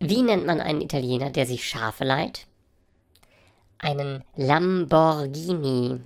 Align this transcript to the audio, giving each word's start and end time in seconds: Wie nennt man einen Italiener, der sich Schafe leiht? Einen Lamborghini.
Wie 0.00 0.22
nennt 0.22 0.46
man 0.46 0.60
einen 0.60 0.80
Italiener, 0.80 1.30
der 1.30 1.46
sich 1.46 1.68
Schafe 1.68 2.04
leiht? 2.04 2.46
Einen 3.78 4.22
Lamborghini. 4.36 6.00